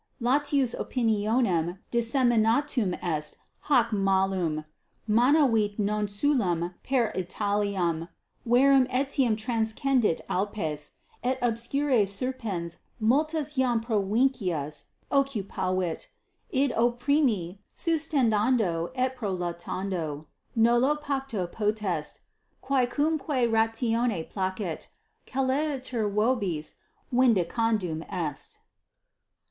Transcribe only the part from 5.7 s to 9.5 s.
non solum per Italiam, verum etiam